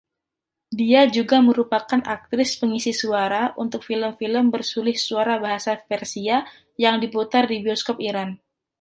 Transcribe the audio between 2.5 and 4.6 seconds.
pengisi suara untuk film-film